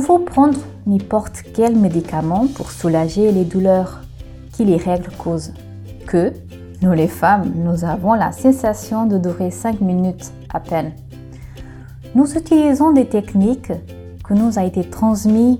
pouvons 0.00 0.18
prendre 0.18 0.58
n'importe 0.88 1.44
quel 1.54 1.76
médicament 1.76 2.48
pour 2.52 2.72
soulager 2.72 3.30
les 3.30 3.44
douleurs 3.44 4.00
que 4.58 4.64
les 4.64 4.76
règles 4.76 5.12
causent. 5.16 5.52
Que 6.08 6.32
nous 6.82 6.90
les 6.90 7.06
femmes, 7.06 7.52
nous 7.54 7.84
avons 7.84 8.14
la 8.14 8.32
sensation 8.32 9.06
de 9.06 9.18
durer 9.18 9.52
5 9.52 9.80
minutes 9.80 10.32
à 10.52 10.58
peine. 10.58 10.90
Nous 12.16 12.36
utilisons 12.36 12.90
des 12.90 13.06
techniques 13.06 13.70
que 14.24 14.34
nous 14.34 14.58
a 14.58 14.64
été 14.64 14.82
transmises 14.82 15.58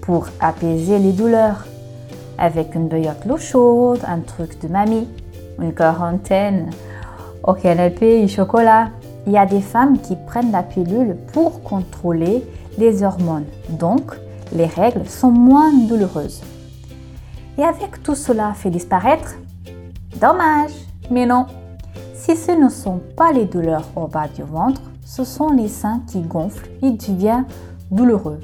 pour 0.00 0.26
apaiser 0.40 0.98
les 0.98 1.12
douleurs 1.12 1.64
avec 2.38 2.74
une 2.74 2.88
bouillotte 2.88 3.24
l'eau 3.24 3.38
chaude, 3.38 4.00
un 4.04 4.18
truc 4.18 4.60
de 4.62 4.66
mamie, 4.66 5.06
une 5.60 5.72
quarantaine 5.72 6.70
au 7.44 7.52
canapé 7.52 8.20
et 8.20 8.26
chocolat. 8.26 8.88
Il 9.28 9.32
y 9.32 9.38
a 9.38 9.46
des 9.46 9.60
femmes 9.60 10.00
qui 10.00 10.16
prennent 10.26 10.50
la 10.50 10.64
pilule 10.64 11.16
pour 11.32 11.62
contrôler 11.62 12.42
les 12.78 13.02
hormones, 13.02 13.46
donc 13.68 14.12
les 14.52 14.66
règles 14.66 15.08
sont 15.08 15.30
moins 15.30 15.72
douloureuses. 15.72 16.42
Et 17.58 17.62
avec 17.62 18.02
tout 18.02 18.14
cela 18.14 18.52
fait 18.54 18.70
disparaître 18.70 19.36
Dommage, 20.20 20.72
mais 21.10 21.26
non. 21.26 21.46
Si 22.14 22.36
ce 22.36 22.52
ne 22.52 22.68
sont 22.68 23.00
pas 23.16 23.32
les 23.32 23.44
douleurs 23.44 23.88
au 23.96 24.06
bas 24.06 24.28
du 24.28 24.42
ventre, 24.42 24.80
ce 25.04 25.24
sont 25.24 25.50
les 25.50 25.68
seins 25.68 26.00
qui 26.06 26.20
gonflent 26.20 26.68
et 26.82 26.90
deviennent 26.92 27.46
douloureux. 27.90 28.40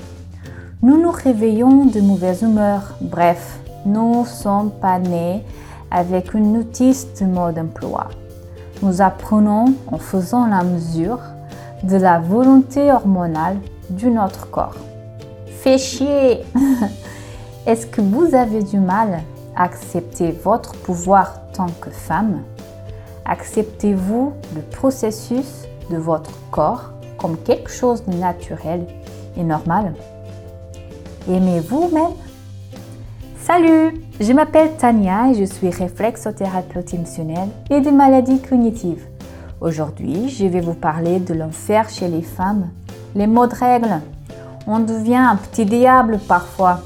Nous 0.83 1.01
nous 1.01 1.10
réveillons 1.10 1.87
de 1.87 2.01
mauvaise 2.01 2.43
humeur. 2.43 2.95
Bref, 3.01 3.60
nous 3.87 4.21
ne 4.21 4.27
sommes 4.27 4.71
pas 4.71 4.99
nés 4.99 5.45
avec 5.91 6.35
une 6.35 6.52
notice 6.52 7.07
de 7.21 7.26
mode 7.26 7.57
d'emploi. 7.57 8.09
Nous 8.82 9.01
apprenons 9.02 9.74
en 9.91 9.99
faisant 9.99 10.47
la 10.47 10.63
mesure 10.63 11.21
de 11.82 11.97
la 11.97 12.19
volonté 12.19 12.93
hormonale 12.93 13.59
de 13.91 14.09
notre 14.09 14.51
corps. 14.51 14.77
Fait 15.46 15.79
chier 15.79 16.41
Est-ce 17.66 17.87
que 17.87 18.01
vous 18.01 18.35
avez 18.35 18.63
du 18.63 18.79
mal 18.79 19.21
à 19.55 19.65
accepter 19.65 20.32
votre 20.32 20.73
pouvoir 20.73 21.41
tant 21.52 21.69
que 21.80 21.91
femme? 21.91 22.43
Acceptez-vous 23.27 24.32
le 24.55 24.63
processus 24.63 25.66
de 25.91 25.99
votre 25.99 26.32
corps 26.51 26.93
comme 27.19 27.37
quelque 27.37 27.71
chose 27.71 28.05
de 28.07 28.15
naturel 28.15 28.87
et 29.37 29.43
normal? 29.43 29.93
Aimez-vous 31.29 31.91
même? 31.93 32.15
Salut, 33.43 34.01
je 34.19 34.32
m'appelle 34.32 34.77
Tania 34.79 35.30
et 35.30 35.35
je 35.35 35.45
suis 35.45 35.71
réflexothérapeute 35.71 36.95
émotionnelle 36.95 37.49
et 37.69 37.80
des 37.80 37.93
maladies 37.93 38.41
cognitives. 38.41 39.04
Aujourd'hui, 39.60 40.30
je 40.30 40.47
vais 40.47 40.60
vous 40.60 40.75
parler 40.75 41.21
de 41.21 41.35
l'enfer 41.35 41.91
chez 41.91 42.09
les 42.09 42.23
femmes, 42.23 42.71
les 43.15 43.27
mots 43.27 43.47
de 43.47 43.55
règles. 43.55 44.01
On 44.66 44.80
devient 44.80 45.16
un 45.16 45.37
petit 45.37 45.65
diable 45.65 46.19
parfois. 46.29 46.80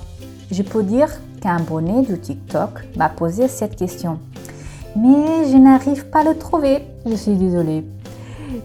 Je 0.50 0.62
peux 0.62 0.82
dire 0.82 1.08
qu'un 1.40 1.60
bonnet 1.60 2.02
de 2.02 2.16
TikTok 2.16 2.70
m'a 2.96 3.08
posé 3.08 3.48
cette 3.48 3.76
question 3.76 4.18
mais 4.96 5.50
je 5.50 5.56
n'arrive 5.56 6.06
pas 6.06 6.20
à 6.20 6.24
le 6.24 6.38
trouver. 6.38 6.82
Je 7.06 7.14
suis 7.14 7.34
désolée. 7.34 7.84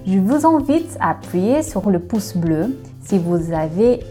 Je 0.05 0.19
vous 0.19 0.45
invite 0.45 0.95
à 0.99 1.11
appuyer 1.11 1.63
sur 1.63 1.89
le 1.89 1.99
pouce 1.99 2.35
bleu 2.35 2.77
si 3.03 3.17
vous 3.17 3.51
avez 3.51 4.01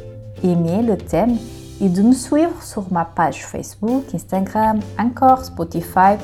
aimé 0.43 0.83
le 0.83 0.97
thème 0.97 1.37
et 1.81 1.89
de 1.89 2.03
me 2.03 2.13
suivre 2.13 2.63
sur 2.63 2.93
ma 2.93 3.05
page 3.05 3.47
Facebook, 3.47 4.05
Instagram, 4.13 4.81
encore 4.99 5.45
Spotify 5.45 6.17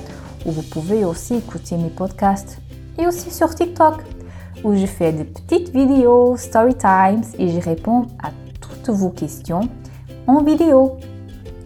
où 0.44 0.50
vous 0.50 0.62
pouvez 0.62 1.04
aussi 1.04 1.36
écouter 1.36 1.76
mes 1.76 1.88
podcasts 1.88 2.58
et 2.98 3.06
aussi 3.06 3.30
sur 3.30 3.54
TikTok 3.54 4.00
où 4.64 4.74
je 4.74 4.86
fais 4.86 5.12
des 5.12 5.24
petites 5.24 5.68
vidéos, 5.68 6.36
story 6.36 6.74
times 6.74 7.22
et 7.38 7.48
je 7.48 7.60
réponds 7.60 8.06
à 8.22 8.30
toutes 8.60 8.88
vos 8.88 9.10
questions 9.10 9.68
en 10.26 10.42
vidéo. 10.42 10.96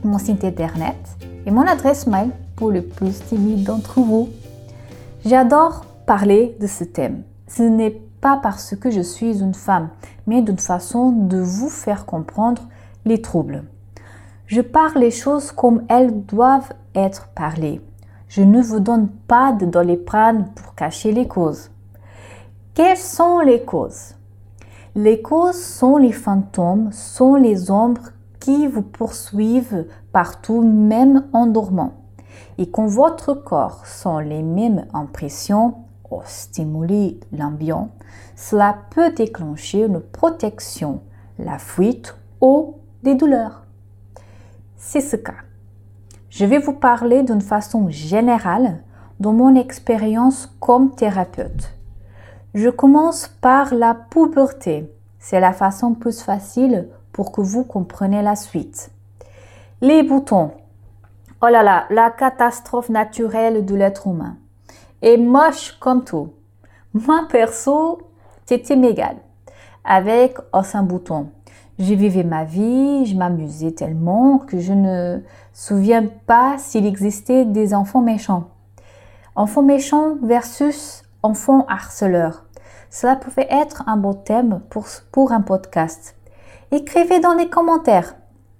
Mon 0.02 0.18
site 0.18 0.44
internet 0.44 0.96
et 1.46 1.50
mon 1.50 1.62
adresse 1.62 2.06
mail 2.06 2.30
pour 2.56 2.72
les 2.72 2.82
plus 2.82 3.20
timides 3.24 3.64
d'entre 3.64 4.00
vous. 4.00 4.28
J'adore 5.24 5.84
parler 6.06 6.56
de 6.60 6.66
ce 6.66 6.84
thème. 6.84 7.22
Ce 7.46 7.62
n'est 7.62 8.02
pas 8.20 8.40
parce 8.42 8.74
que 8.74 8.90
je 8.90 9.00
suis 9.00 9.40
une 9.40 9.54
femme, 9.54 9.90
mais 10.26 10.42
d'une 10.42 10.58
façon 10.58 11.12
de 11.12 11.38
vous 11.38 11.70
faire 11.70 12.04
comprendre 12.04 12.62
les 13.04 13.22
troubles. 13.22 13.64
Je 14.46 14.60
parle 14.60 14.98
les 14.98 15.12
choses 15.12 15.52
comme 15.52 15.84
elles 15.88 16.24
doivent 16.24 16.72
être 16.94 17.28
parlées. 17.28 17.80
Je 18.28 18.42
ne 18.42 18.60
vous 18.60 18.80
donne 18.80 19.08
pas 19.08 19.52
de 19.52 19.66
doliprane 19.66 20.50
pour 20.54 20.74
cacher 20.74 21.12
les 21.12 21.28
causes. 21.28 21.70
Quelles 22.78 22.96
sont 22.96 23.40
les 23.40 23.64
causes? 23.64 24.14
Les 24.94 25.20
causes 25.20 25.60
sont 25.60 25.96
les 25.96 26.12
fantômes, 26.12 26.92
sont 26.92 27.34
les 27.34 27.72
ombres 27.72 28.12
qui 28.38 28.68
vous 28.68 28.82
poursuivent 28.82 29.84
partout, 30.12 30.62
même 30.62 31.24
en 31.32 31.48
dormant 31.48 31.94
et 32.56 32.70
quand 32.70 32.86
votre 32.86 33.34
corps 33.34 33.84
sent 33.84 34.22
les 34.26 34.44
mêmes 34.44 34.86
impressions 34.94 35.74
ou 36.08 36.20
stimuli 36.24 37.18
l'ambiance, 37.36 37.88
cela 38.36 38.78
peut 38.90 39.10
déclencher 39.10 39.84
une 39.84 39.98
protection, 39.98 41.00
la 41.40 41.58
fuite 41.58 42.14
ou 42.40 42.76
des 43.02 43.16
douleurs. 43.16 43.64
C'est 44.76 45.00
ce 45.00 45.16
cas. 45.16 45.42
Je 46.30 46.44
vais 46.44 46.60
vous 46.60 46.74
parler 46.74 47.24
d'une 47.24 47.40
façon 47.40 47.88
générale 47.88 48.84
de 49.18 49.30
mon 49.30 49.56
expérience 49.56 50.48
comme 50.60 50.94
thérapeute. 50.94 51.77
Je 52.54 52.68
commence 52.68 53.28
par 53.40 53.74
la 53.74 53.94
puberté. 53.94 54.92
C'est 55.18 55.40
la 55.40 55.52
façon 55.52 55.94
plus 55.94 56.22
facile 56.22 56.88
pour 57.12 57.32
que 57.32 57.40
vous 57.40 57.64
compreniez 57.64 58.22
la 58.22 58.36
suite. 58.36 58.90
Les 59.80 60.02
boutons, 60.02 60.52
Oh 61.40 61.46
là 61.46 61.62
là, 61.62 61.86
la 61.90 62.10
catastrophe 62.10 62.88
naturelle 62.88 63.64
de 63.64 63.76
l'être 63.76 64.08
humain. 64.08 64.38
Et 65.02 65.16
moche 65.16 65.76
comme 65.78 66.02
tout. 66.02 66.30
Moi, 66.94 67.28
perso, 67.30 68.00
c'était 68.44 68.74
mégal. 68.74 69.14
Avec 69.84 70.36
un 70.52 70.82
bouton. 70.82 71.28
Je 71.78 71.94
vivais 71.94 72.24
ma 72.24 72.42
vie, 72.42 73.06
je 73.06 73.14
m'amusais 73.14 73.70
tellement 73.70 74.38
que 74.38 74.58
je 74.58 74.72
ne 74.72 75.20
souviens 75.52 76.06
pas 76.26 76.56
s'il 76.58 76.86
existait 76.86 77.44
des 77.44 77.72
enfants 77.72 78.02
méchants. 78.02 78.48
Enfants 79.36 79.62
méchants 79.62 80.16
versus 80.20 81.04
enfants 81.22 81.66
harceleurs. 81.68 82.44
Cela 82.90 83.16
pouvait 83.16 83.48
être 83.50 83.84
un 83.86 83.96
beau 83.96 84.14
thème 84.14 84.60
pour, 84.70 84.86
pour 85.12 85.32
un 85.32 85.40
podcast. 85.40 86.16
Écrivez 86.70 87.20
dans 87.20 87.34
les 87.34 87.48
commentaires 87.48 88.14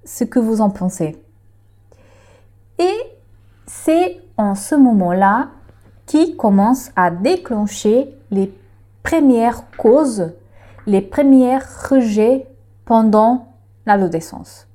ce 0.05 0.25
que 0.25 0.39
vous 0.39 0.61
en 0.61 0.71
pensez. 0.71 1.23
Et 2.79 2.99
c'est 3.67 4.21
en 4.37 4.55
ce 4.55 4.75
moment-là 4.75 5.49
qui 6.07 6.37
commence 6.37 6.91
à 6.97 7.11
déclencher 7.11 8.15
les 8.31 8.53
premières 9.03 9.71
causes, 9.77 10.33
les 10.87 11.03
premiers 11.03 11.59
rejets 11.59 12.47
pendant 12.85 13.49
l'adolescence. 13.85 14.67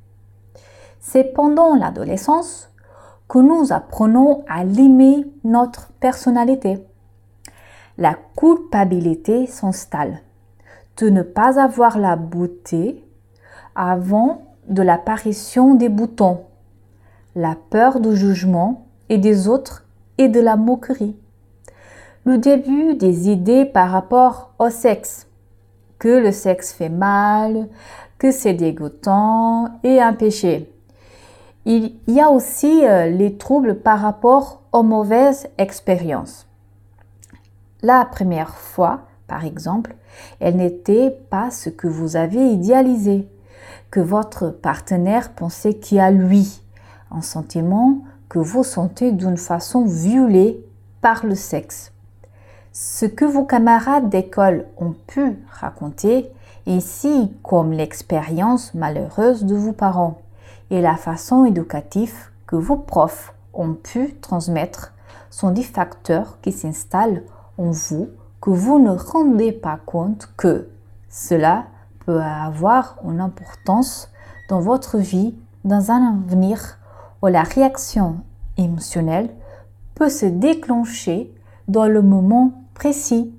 C'est 0.99 1.33
pendant 1.33 1.75
l'adolescence 1.75 2.69
que 3.27 3.39
nous 3.39 3.73
apprenons 3.73 4.43
à 4.47 4.63
limer 4.63 5.25
notre 5.43 5.91
personnalité. 5.99 6.85
La 7.97 8.15
culpabilité 8.35 9.45
s'installe 9.47 10.21
de 10.97 11.09
ne 11.09 11.21
pas 11.21 11.59
avoir 11.59 11.97
la 11.97 12.15
beauté 12.15 13.03
avant 13.75 14.43
de 14.67 14.81
l'apparition 14.81 15.75
des 15.75 15.89
boutons 15.89 16.41
la 17.35 17.55
peur 17.69 17.99
du 17.99 18.15
jugement 18.15 18.85
et 19.09 19.17
des 19.17 19.47
autres 19.47 19.85
et 20.17 20.27
de 20.27 20.39
la 20.39 20.55
moquerie. 20.55 21.15
Le 22.25 22.37
début 22.37 22.95
des 22.95 23.29
idées 23.29 23.65
par 23.65 23.89
rapport 23.89 24.51
au 24.59 24.69
sexe. 24.69 25.27
Que 25.99 26.07
le 26.07 26.31
sexe 26.31 26.73
fait 26.73 26.89
mal, 26.89 27.67
que 28.17 28.31
c'est 28.31 28.53
dégoûtant 28.53 29.79
et 29.83 30.01
un 30.01 30.13
péché. 30.13 30.69
Il 31.65 31.95
y 32.07 32.19
a 32.19 32.29
aussi 32.29 32.85
euh, 32.85 33.09
les 33.09 33.37
troubles 33.37 33.75
par 33.75 33.99
rapport 33.99 34.61
aux 34.73 34.83
mauvaises 34.83 35.47
expériences. 35.57 36.45
La 37.85 38.05
première 38.05 38.55
fois, 38.55 39.01
par 39.27 39.43
exemple, 39.43 39.95
elle 40.39 40.55
n'était 40.55 41.11
pas 41.29 41.51
ce 41.51 41.69
que 41.69 41.87
vous 41.87 42.15
avez 42.15 42.53
idéalisé, 42.53 43.27
que 43.91 43.99
votre 43.99 44.47
partenaire 44.47 45.33
pensait 45.33 45.73
qu'il 45.73 45.99
a 45.99 46.09
lui 46.09 46.61
un 47.11 47.21
sentiment 47.21 47.97
que 48.29 48.39
vous 48.39 48.63
sentez 48.63 49.11
d'une 49.11 49.35
façon 49.35 49.83
violée 49.83 50.65
par 51.01 51.25
le 51.25 51.35
sexe. 51.35 51.91
Ce 52.71 53.05
que 53.05 53.25
vos 53.25 53.43
camarades 53.43 54.09
d'école 54.09 54.65
ont 54.77 54.95
pu 55.07 55.37
raconter 55.51 56.31
ici 56.65 57.33
comme 57.43 57.73
l'expérience 57.73 58.73
malheureuse 58.73 59.43
de 59.43 59.55
vos 59.55 59.73
parents 59.73 60.21
et 60.69 60.79
la 60.79 60.95
façon 60.95 61.43
éducative 61.43 62.15
que 62.47 62.55
vos 62.55 62.77
profs 62.77 63.33
ont 63.53 63.73
pu 63.73 64.15
transmettre 64.21 64.93
sont 65.29 65.51
des 65.51 65.63
facteurs 65.63 66.37
qui 66.41 66.53
s'installent 66.53 67.23
en 67.57 67.71
vous 67.71 68.09
que 68.41 68.49
vous 68.49 68.79
ne 68.79 68.91
rendez 68.91 69.51
pas 69.51 69.79
compte 69.85 70.29
que 70.37 70.69
cela 71.09 71.65
peut 72.05 72.21
avoir 72.21 72.97
une 73.05 73.21
importance 73.21 74.09
dans 74.49 74.59
votre 74.59 74.97
vie 74.97 75.35
dans 75.63 75.91
un 75.91 76.19
avenir 76.19 76.77
où 77.21 77.27
la 77.27 77.43
réaction 77.43 78.17
émotionnelle 78.57 79.29
peut 79.95 80.09
se 80.09 80.25
déclencher 80.25 81.33
dans 81.67 81.87
le 81.87 82.01
moment 82.01 82.51
précis. 82.73 83.33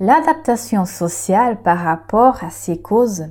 L'adaptation 0.00 0.84
sociale 0.84 1.60
par 1.62 1.78
rapport 1.78 2.44
à 2.44 2.50
ces 2.50 2.80
causes 2.80 3.26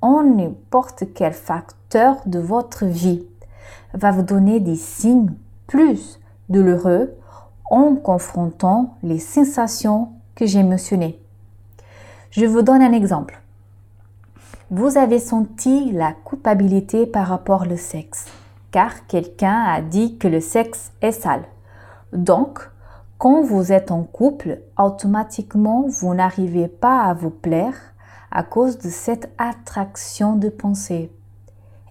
en 0.00 0.22
n'importe 0.22 1.04
quel 1.14 1.34
facteur 1.34 2.16
de 2.26 2.38
votre 2.38 2.86
vie 2.86 3.26
va 3.92 4.10
vous 4.10 4.22
donner 4.22 4.60
des 4.60 4.76
signes 4.76 5.34
plus 5.66 6.18
douloureux 6.48 7.14
en 7.70 7.94
confrontant 7.94 8.96
les 9.02 9.20
sensations 9.20 10.10
que 10.34 10.44
j'ai 10.44 10.62
mentionnées. 10.62 11.18
Je 12.30 12.44
vous 12.44 12.62
donne 12.62 12.82
un 12.82 12.92
exemple. 12.92 13.40
Vous 14.70 14.98
avez 14.98 15.18
senti 15.18 15.90
la 15.92 16.12
culpabilité 16.12 17.06
par 17.06 17.28
rapport 17.28 17.64
au 17.70 17.76
sexe, 17.76 18.26
car 18.70 19.06
quelqu'un 19.06 19.64
a 19.64 19.80
dit 19.80 20.16
que 20.18 20.28
le 20.28 20.40
sexe 20.40 20.92
est 21.00 21.12
sale. 21.12 21.44
Donc, 22.12 22.60
quand 23.18 23.42
vous 23.42 23.72
êtes 23.72 23.90
en 23.90 24.02
couple, 24.02 24.60
automatiquement, 24.78 25.86
vous 25.88 26.14
n'arrivez 26.14 26.68
pas 26.68 27.02
à 27.02 27.14
vous 27.14 27.30
plaire 27.30 27.74
à 28.30 28.42
cause 28.42 28.78
de 28.78 28.88
cette 28.88 29.30
attraction 29.38 30.36
de 30.36 30.48
pensée. 30.48 31.10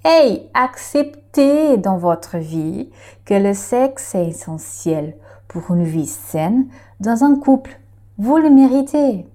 Hey, 0.06 0.50
acceptez 0.54 1.78
dans 1.78 1.98
votre 1.98 2.38
vie 2.38 2.90
que 3.25 3.34
le 3.34 3.54
sexe 3.54 4.16
est 4.16 4.30
essentiel 4.30 5.16
pour 5.50 5.75
une 5.75 5.84
vie 5.84 6.07
saine 6.07 6.68
dans 7.01 7.25
un 7.25 7.36
couple. 7.36 7.78
Vous 8.18 8.38
le 8.38 8.50
méritez. 8.50 9.28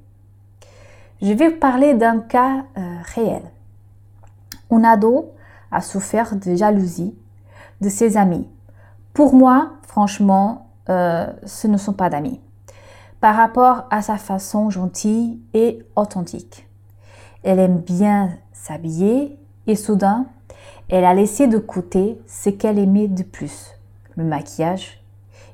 Je 1.21 1.33
vais 1.33 1.51
parler 1.51 1.93
d'un 1.93 2.21
cas 2.21 2.65
euh, 2.79 2.97
réel. 3.15 3.43
Un 4.71 4.85
ado 4.85 5.33
a 5.71 5.83
souffert 5.83 6.37
de 6.37 6.55
jalousie 6.55 7.15
de 7.81 7.89
ses 7.91 8.17
amis. 8.17 8.49
Pour 9.13 9.35
moi, 9.35 9.73
franchement, 9.83 10.69
euh, 10.89 11.27
ce 11.45 11.67
ne 11.67 11.77
sont 11.77 11.93
pas 11.93 12.09
d'amis. 12.09 12.41
Par 13.21 13.37
rapport 13.37 13.85
à 13.91 14.01
sa 14.01 14.17
façon 14.17 14.71
gentille 14.71 15.41
et 15.53 15.85
authentique. 15.97 16.69
Elle 17.43 17.59
aime 17.59 17.79
bien 17.79 18.31
s'habiller 18.53 19.39
et 19.67 19.77
soudain, 19.77 20.27
elle 20.89 21.05
a 21.05 21.15
laissé 21.15 21.47
de 21.47 21.59
côté 21.59 22.21
ce 22.27 22.51
qu'elle 22.51 22.79
aimait 22.79 23.09
de 23.09 23.23
plus, 23.23 23.73
le 24.17 24.25
maquillage 24.25 25.04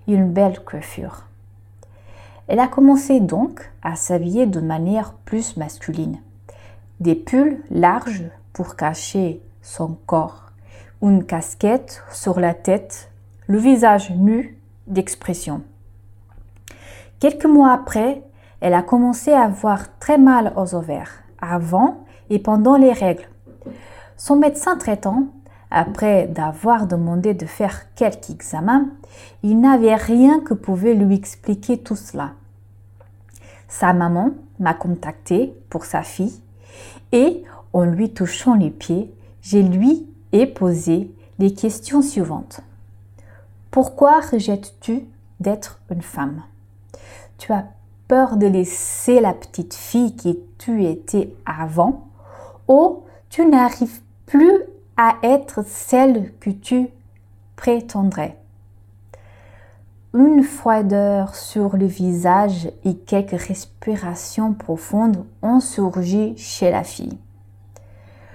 une 0.06 0.32
belle 0.32 0.61
coiffure. 0.61 1.25
Elle 2.49 2.58
a 2.58 2.69
commencé 2.69 3.20
donc 3.20 3.70
à 3.82 3.97
s'habiller 3.97 4.47
de 4.47 4.61
manière 4.61 5.12
plus 5.12 5.56
masculine. 5.56 6.19
Des 6.99 7.14
pulls 7.14 7.58
larges 7.70 8.25
pour 8.52 8.76
cacher 8.76 9.41
son 9.62 9.97
corps, 10.06 10.50
une 11.02 11.25
casquette 11.25 12.02
sur 12.12 12.41
la 12.41 12.55
tête, 12.55 13.11
le 13.47 13.58
visage 13.58 14.11
nu 14.11 14.58
d'expression. 14.87 15.62
Quelques 17.20 17.47
mois 17.47 17.73
après, 17.73 18.23
elle 18.61 18.75
a 18.75 18.82
commencé 18.82 19.32
à 19.32 19.43
avoir 19.43 19.99
très 19.99 20.19
mal 20.19 20.52
aux 20.56 20.75
ovaires, 20.75 21.23
avant 21.41 22.05
et 22.31 22.38
pendant 22.38 22.76
les 22.76 22.93
règles. 22.93 23.29
Son 24.17 24.37
médecin 24.37 24.76
traitant, 24.76 25.29
après 25.71 26.27
d'avoir 26.27 26.87
demandé 26.87 27.35
de 27.35 27.47
faire 27.47 27.95
quelques 27.95 28.31
examens, 28.31 28.89
il 29.43 29.61
n'avait 29.61 29.95
rien 29.95 30.41
que 30.41 30.55
pouvait 30.55 30.95
lui 30.95 31.15
expliquer 31.15 31.79
tout 31.79 31.97
cela. 31.97 32.33
Sa 33.69 33.93
maman 33.93 34.33
m'a 34.59 34.75
contacté 34.75 35.55
pour 35.69 35.85
sa 35.85 36.03
fille 36.03 36.41
et 37.13 37.45
en 37.73 37.85
lui 37.85 38.11
touchant 38.11 38.55
les 38.55 38.71
pieds, 38.71 39.13
je 39.43 39.59
lui 39.59 40.07
ai 40.33 40.47
posé 40.47 41.11
les 41.39 41.55
questions 41.55 42.03
suivantes. 42.03 42.61
Pourquoi 43.71 44.21
rejettes-tu 44.21 45.05
d'être 45.39 45.81
une 45.91 46.03
femme? 46.03 46.43
Tu 47.39 47.53
as 47.53 47.67
peur 48.09 48.37
de 48.37 48.47
laisser 48.47 49.21
la 49.21 49.33
petite 49.33 49.75
fille 49.75 50.17
qui 50.17 50.39
tu 50.59 50.85
étais 50.85 51.33
avant 51.47 52.09
ou 52.67 53.05
tu 53.31 53.47
n'arrives 53.47 54.01
plus 54.27 54.65
à 55.02 55.17
être 55.23 55.64
celle 55.67 56.31
que 56.41 56.50
tu 56.50 56.91
prétendrais. 57.56 58.37
Une 60.12 60.43
froideur 60.43 61.35
sur 61.35 61.79
le 61.79 61.87
visage 61.87 62.70
et 62.85 62.97
quelques 62.97 63.41
respirations 63.41 64.52
profondes 64.52 65.25
ont 65.41 65.61
surgi 65.61 66.37
chez 66.37 66.70
la 66.70 66.85
fille. 66.85 67.17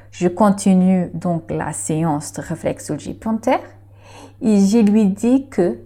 Je 0.09 0.27
continue 0.27 1.11
donc 1.13 1.51
la 1.51 1.71
séance 1.71 2.33
de 2.33 2.41
réflexologie 2.41 3.13
plantaire 3.13 3.61
et 4.41 4.59
je 4.59 4.79
lui 4.79 5.05
dis 5.05 5.47
que 5.47 5.77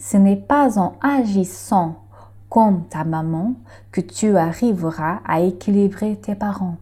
ce 0.00 0.16
n'est 0.16 0.34
pas 0.34 0.80
en 0.80 0.96
agissant 1.00 2.02
comme 2.48 2.88
ta 2.88 3.04
maman 3.04 3.54
que 3.92 4.00
tu 4.00 4.36
arriveras 4.36 5.20
à 5.24 5.42
équilibrer 5.42 6.16
tes 6.16 6.34
parents. 6.34 6.78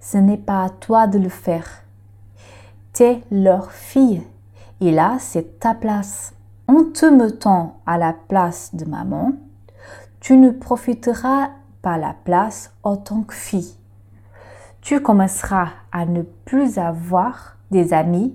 Ce 0.00 0.16
n'est 0.16 0.38
pas 0.38 0.64
à 0.64 0.70
toi 0.70 1.06
de 1.06 1.18
le 1.18 1.28
faire. 1.28 1.82
T'es 2.96 3.20
leur 3.30 3.72
fille. 3.72 4.22
Et 4.80 4.90
là, 4.90 5.18
c'est 5.20 5.60
ta 5.60 5.74
place. 5.74 6.32
En 6.66 6.82
te 6.82 7.04
mettant 7.04 7.76
à 7.84 7.98
la 7.98 8.14
place 8.14 8.74
de 8.74 8.86
maman, 8.86 9.32
tu 10.18 10.38
ne 10.38 10.48
profiteras 10.48 11.50
pas 11.82 11.98
la 11.98 12.14
place 12.24 12.72
en 12.84 12.96
tant 12.96 13.20
que 13.20 13.34
fille. 13.34 13.74
Tu 14.80 15.02
commenceras 15.02 15.68
à 15.92 16.06
ne 16.06 16.22
plus 16.22 16.78
avoir 16.78 17.58
des 17.70 17.92
amis 17.92 18.34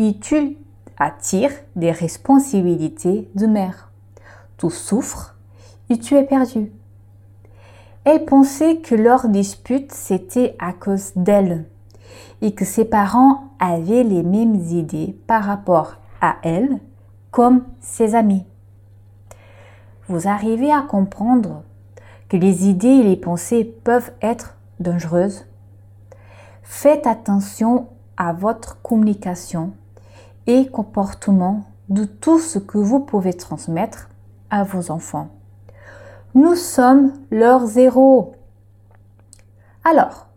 et 0.00 0.18
tu 0.18 0.56
attires 0.98 1.54
des 1.76 1.92
responsabilités 1.92 3.30
de 3.36 3.46
mère. 3.46 3.92
Tu 4.58 4.68
souffres 4.68 5.36
et 5.90 5.98
tu 6.00 6.16
es 6.16 6.24
perdu. 6.24 6.72
Elle 8.02 8.24
pensait 8.24 8.78
que 8.78 8.96
leur 8.96 9.28
dispute, 9.28 9.92
c'était 9.92 10.56
à 10.58 10.72
cause 10.72 11.12
d'elle 11.14 11.66
et 12.40 12.54
que 12.54 12.64
ses 12.64 12.84
parents 12.84 13.44
avaient 13.58 14.04
les 14.04 14.22
mêmes 14.22 14.56
idées 14.56 15.16
par 15.26 15.44
rapport 15.44 15.96
à 16.20 16.36
elle 16.42 16.78
comme 17.30 17.64
ses 17.80 18.14
amis. 18.14 18.44
Vous 20.08 20.28
arrivez 20.28 20.72
à 20.72 20.82
comprendre 20.82 21.62
que 22.28 22.36
les 22.36 22.68
idées 22.68 22.88
et 22.88 23.02
les 23.02 23.16
pensées 23.16 23.64
peuvent 23.64 24.12
être 24.20 24.56
dangereuses. 24.80 25.46
Faites 26.62 27.06
attention 27.06 27.88
à 28.16 28.32
votre 28.32 28.80
communication 28.82 29.72
et 30.46 30.66
comportement 30.66 31.64
de 31.88 32.04
tout 32.04 32.38
ce 32.38 32.58
que 32.58 32.78
vous 32.78 33.00
pouvez 33.00 33.34
transmettre 33.34 34.08
à 34.50 34.64
vos 34.64 34.90
enfants. 34.90 35.28
Nous 36.34 36.54
sommes 36.54 37.12
leurs 37.30 37.76
héros. 37.76 38.34
Alors, 39.84 40.28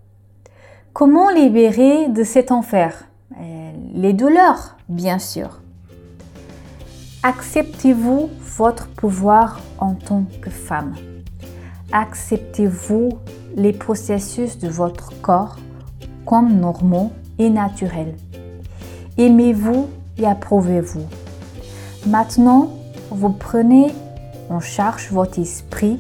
comment 0.96 1.30
libérer 1.30 2.08
de 2.08 2.24
cet 2.24 2.52
enfer? 2.52 3.10
Euh, 3.38 3.72
Les 3.94 4.14
douleurs, 4.14 4.78
bien 4.88 5.20
sûr. 5.20 5.60
Acceptez-vous 7.22 8.30
votre 8.58 8.88
pouvoir 8.88 9.60
en 9.78 9.94
tant 9.94 10.24
que 10.42 10.50
femme 10.50 10.96
Acceptez-vous 11.92 13.10
les 13.58 13.74
processus 13.74 14.58
de 14.58 14.70
votre 14.70 15.12
corps 15.22 15.58
comme 16.26 16.54
normaux 16.60 17.12
et 17.40 17.50
naturels 17.50 18.16
Aimez-vous 19.18 19.90
et 20.18 20.26
approuvez-vous. 20.26 21.06
Maintenant, 22.08 22.70
vous 23.12 23.32
prenez 23.32 23.92
on 24.50 24.62
charge 24.62 25.12
votre 25.12 25.40
esprit 25.40 26.00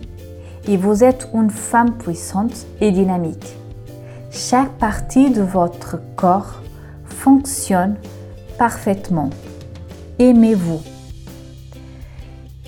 et 0.69 0.77
vous 0.77 1.03
êtes 1.03 1.27
une 1.33 1.49
femme 1.49 1.97
puissante 1.97 2.65
et 2.79 2.91
dynamique. 2.91 3.57
Chaque 4.37 4.73
partie 4.73 5.29
de 5.29 5.41
votre 5.41 5.97
corps 6.17 6.61
fonctionne 7.05 7.95
parfaitement. 8.59 9.29
Aimez-vous. 10.19 10.81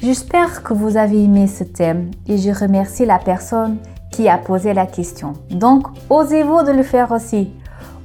J'espère 0.01 0.63
que 0.63 0.74
vous 0.74 0.95
avez 0.95 1.21
aimé 1.21 1.45
ce 1.45 1.65
thème 1.65 2.12
et 2.25 2.38
je 2.38 2.51
remercie 2.51 3.05
la 3.05 3.19
personne 3.19 3.79
qui 4.13 4.29
a 4.29 4.38
posé 4.38 4.74
la 4.74 4.86
question. 4.86 5.33
Donc, 5.50 5.88
osez-vous 6.09 6.63
de 6.63 6.71
le 6.71 6.83
faire 6.83 7.12
aussi. 7.12 7.51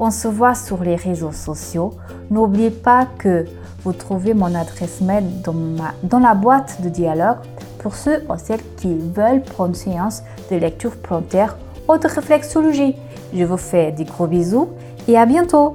On 0.00 0.10
se 0.10 0.26
voit 0.26 0.56
sur 0.56 0.82
les 0.82 0.96
réseaux 0.96 1.30
sociaux. 1.30 1.92
N'oubliez 2.32 2.70
pas 2.70 3.06
que 3.16 3.44
vous 3.84 3.92
trouvez 3.92 4.34
mon 4.34 4.56
adresse 4.56 5.00
mail 5.00 5.40
dans, 5.42 5.54
dans 6.02 6.18
la 6.18 6.34
boîte 6.34 6.82
de 6.82 6.88
dialogue 6.88 7.38
pour 7.78 7.94
ceux 7.94 8.24
ou 8.28 8.36
celles 8.38 8.64
qui 8.76 8.98
veulent 8.98 9.42
prendre 9.42 9.76
séance 9.76 10.24
de 10.50 10.56
lecture 10.56 10.96
plantaire 10.96 11.56
ou 11.88 11.96
de 11.96 12.08
réflexologie. 12.08 12.96
Je 13.34 13.44
vous 13.44 13.56
fais 13.56 13.92
des 13.92 14.04
gros 14.04 14.26
bisous 14.26 14.68
et 15.08 15.16
à 15.16 15.24
bientôt 15.24 15.74